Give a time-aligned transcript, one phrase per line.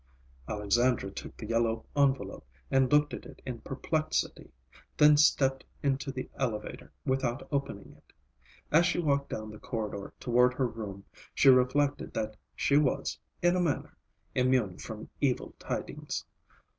[0.47, 4.49] Alexandra took the yellow envelope and looked at it in perplexity,
[4.97, 8.11] then stepped into the elevator without opening it.
[8.71, 13.55] As she walked down the corridor toward her room, she reflected that she was, in
[13.55, 13.95] a manner,
[14.33, 16.25] immune from evil tidings.